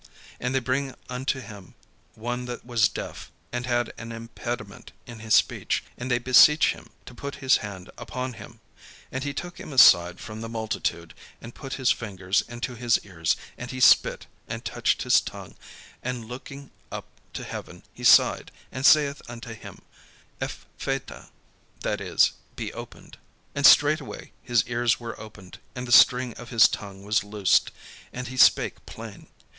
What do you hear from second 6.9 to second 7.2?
to